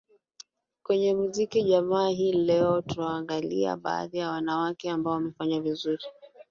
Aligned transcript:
kwenye 0.83 1.13
muziki 1.13 1.63
jumaa 1.63 2.07
hii 2.07 2.31
leo 2.33 2.81
tutawaangalia 2.81 3.77
baadhi 3.77 4.17
ya 4.17 4.29
wanawake 4.29 4.89
ambao 4.89 5.13
wamefanya 5.13 5.61
vizuri 5.61 6.03